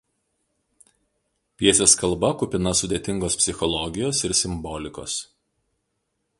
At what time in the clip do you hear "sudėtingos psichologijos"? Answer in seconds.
2.81-4.25